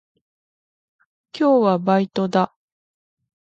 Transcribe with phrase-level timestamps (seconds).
[1.31, 2.55] 今日はバイトだ。